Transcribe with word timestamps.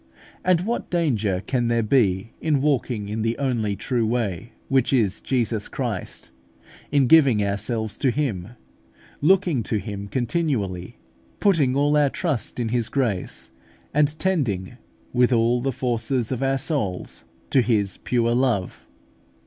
And 0.43 0.61
what 0.61 0.89
danger 0.89 1.43
can 1.45 1.67
there 1.67 1.83
be 1.83 2.31
in 2.41 2.59
walking 2.59 3.07
in 3.07 3.21
the 3.21 3.37
only 3.37 3.75
true 3.75 4.03
way, 4.03 4.53
which 4.67 4.91
is 4.91 5.21
Jesus 5.21 5.67
Christ, 5.67 6.31
in 6.91 7.05
giving 7.05 7.45
ourselves 7.45 7.99
to 7.99 8.09
Him, 8.09 8.47
looking 9.21 9.61
to 9.61 9.77
Him 9.77 10.07
continually, 10.07 10.97
putting 11.39 11.75
all 11.75 11.95
our 11.95 12.09
trust 12.09 12.59
in 12.59 12.69
His 12.69 12.89
grace, 12.89 13.51
and 13.93 14.17
tending, 14.17 14.77
with 15.13 15.31
all 15.31 15.61
the 15.61 15.71
forces 15.71 16.31
of 16.31 16.41
our 16.41 16.57
souls, 16.57 17.23
to 17.51 17.61
His 17.61 17.97
pure 17.97 18.33
love? 18.33 18.87